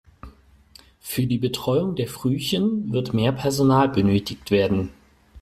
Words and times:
Für 0.99 1.27
die 1.27 1.37
Betreuung 1.37 1.93
der 1.95 2.07
Frühchen 2.07 2.91
wird 2.91 3.13
mehr 3.13 3.31
Personal 3.31 3.87
benötigt 3.87 4.49
werden. 4.49 4.89